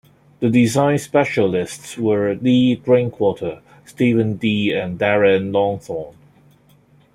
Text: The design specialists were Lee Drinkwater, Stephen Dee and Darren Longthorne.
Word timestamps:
The 0.39 0.49
design 0.49 0.97
specialists 0.97 1.95
were 1.95 2.33
Lee 2.33 2.73
Drinkwater, 2.73 3.61
Stephen 3.85 4.37
Dee 4.37 4.71
and 4.71 4.97
Darren 4.97 5.51
Longthorne. 5.53 6.15